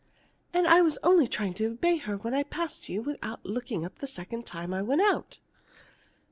[0.51, 3.99] And I was only trying to obey her when I passed you without looking up
[3.99, 5.37] the second time I went out."